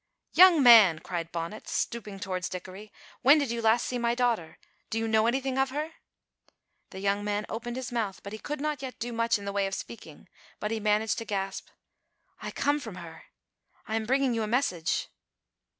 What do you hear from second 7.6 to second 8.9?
his mouth, but he could not